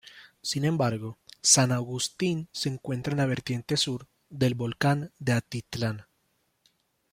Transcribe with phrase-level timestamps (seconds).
[0.41, 6.07] Sin embargo, San Augustín se encuentra en la vertiente sur del Volcán de Atitlán.